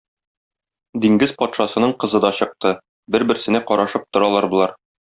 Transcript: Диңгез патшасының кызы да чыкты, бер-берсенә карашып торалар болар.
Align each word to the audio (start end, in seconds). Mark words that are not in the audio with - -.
Диңгез 1.03 1.33
патшасының 1.43 1.95
кызы 2.05 2.23
да 2.25 2.33
чыкты, 2.39 2.75
бер-берсенә 3.19 3.65
карашып 3.71 4.13
торалар 4.19 4.53
болар. 4.57 4.79